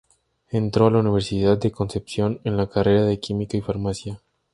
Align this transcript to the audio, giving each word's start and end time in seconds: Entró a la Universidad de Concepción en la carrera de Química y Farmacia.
Entró 0.49 0.87
a 0.87 0.89
la 0.89 0.97
Universidad 0.97 1.59
de 1.59 1.71
Concepción 1.71 2.41
en 2.43 2.57
la 2.57 2.67
carrera 2.67 3.05
de 3.05 3.19
Química 3.19 3.55
y 3.57 3.61
Farmacia. 3.61 4.19